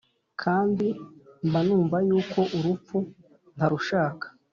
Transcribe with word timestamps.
Kandi 0.41 0.87
mbanumva 1.47 1.97
yuko 2.07 2.39
urupfu 2.57 2.97
ntarushaka 3.55 4.25